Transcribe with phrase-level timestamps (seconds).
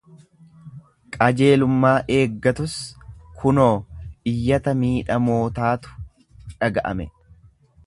[1.17, 2.73] Qajeelummaa eeggatus
[3.43, 3.69] kunoo
[4.33, 5.97] iyyata miidhamootaatu
[6.57, 7.09] dhaga'ame.